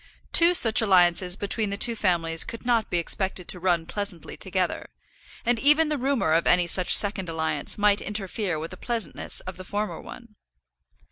[0.33, 4.89] Two such alliances between the two families could not be expected to run pleasantly together,
[5.45, 9.57] and even the rumour of any such second alliance might interfere with the pleasantness of
[9.57, 10.33] the former one.